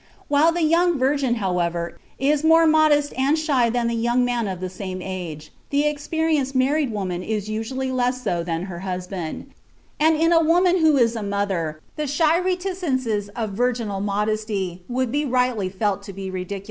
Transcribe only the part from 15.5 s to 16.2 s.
felt to